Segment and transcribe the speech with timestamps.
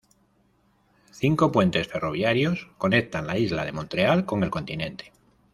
[1.11, 5.11] Cinco puentes ferroviarios conectan la isla de Montreal con el continente.